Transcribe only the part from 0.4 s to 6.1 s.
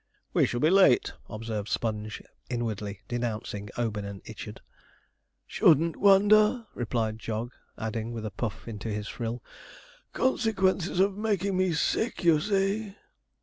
shall be late,' observed Sponge inwardly denouncing 'Obin and Ichard.' 'Shouldn't